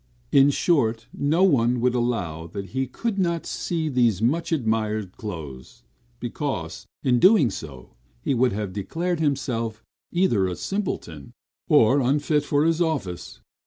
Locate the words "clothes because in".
5.15-7.19